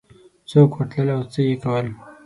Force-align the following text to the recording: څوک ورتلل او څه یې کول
څوک 0.49 0.69
ورتلل 0.75 1.09
او 1.15 1.21
څه 1.31 1.39
یې 1.47 1.55
کول 1.63 1.87